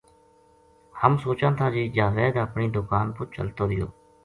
[1.01, 3.87] ہم سوچاں تھا جے جاوید اپنی دُکا ن پو چلتو رہیو۔